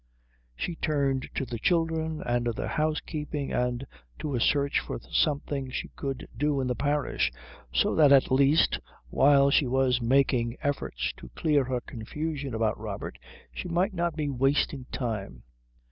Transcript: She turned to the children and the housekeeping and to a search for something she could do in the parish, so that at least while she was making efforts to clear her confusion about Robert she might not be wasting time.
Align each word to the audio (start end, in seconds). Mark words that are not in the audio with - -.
She 0.55 0.73
turned 0.77 1.29
to 1.35 1.45
the 1.45 1.59
children 1.59 2.23
and 2.25 2.47
the 2.47 2.69
housekeeping 2.69 3.53
and 3.53 3.85
to 4.17 4.33
a 4.33 4.39
search 4.39 4.79
for 4.79 4.99
something 5.11 5.69
she 5.69 5.89
could 5.89 6.27
do 6.35 6.59
in 6.59 6.65
the 6.65 6.73
parish, 6.73 7.31
so 7.71 7.93
that 7.93 8.11
at 8.11 8.31
least 8.31 8.79
while 9.11 9.51
she 9.51 9.67
was 9.67 10.01
making 10.01 10.57
efforts 10.63 11.13
to 11.17 11.29
clear 11.35 11.65
her 11.65 11.81
confusion 11.81 12.55
about 12.55 12.79
Robert 12.79 13.19
she 13.53 13.67
might 13.67 13.93
not 13.93 14.15
be 14.15 14.27
wasting 14.27 14.87
time. 14.91 15.43